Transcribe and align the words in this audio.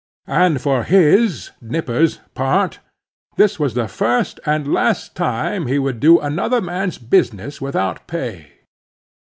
And 0.33 0.59
for 0.59 0.81
his 0.83 1.51
(Nippers') 1.61 2.21
part, 2.33 2.79
this 3.35 3.59
was 3.59 3.75
the 3.75 3.87
first 3.87 4.39
and 4.47 4.65
the 4.65 4.71
last 4.71 5.15
time 5.15 5.67
he 5.67 5.77
would 5.77 5.99
do 5.99 6.19
another 6.19 6.59
man's 6.59 6.97
business 6.97 7.61
without 7.61 8.07
pay. 8.07 8.47